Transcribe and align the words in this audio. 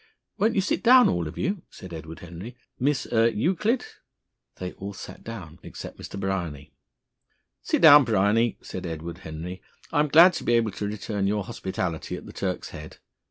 "Won't 0.39 0.55
you 0.55 0.61
sit 0.61 0.81
down, 0.81 1.07
all 1.07 1.27
of 1.27 1.37
you?" 1.37 1.61
said 1.69 1.93
Edward 1.93 2.21
Henry. 2.21 2.57
"Miss 2.79 3.05
er 3.13 3.29
Euclid" 3.29 3.85
They 4.59 4.71
all 4.73 4.93
sat 4.93 5.23
down 5.23 5.59
except 5.61 5.99
Mr. 5.99 6.19
Bryany. 6.19 6.73
"Sit 7.61 7.83
down, 7.83 8.03
Bryany," 8.03 8.57
said 8.63 8.87
Edward 8.87 9.19
Henry. 9.19 9.61
"I'm 9.91 10.07
glad 10.07 10.33
to 10.33 10.43
be 10.43 10.53
able 10.53 10.71
to 10.71 10.87
return 10.87 11.27
your 11.27 11.43
hospitality 11.43 12.15
at 12.17 12.25
the 12.25 12.33
Turk's 12.33 12.69
Head." 12.69 12.97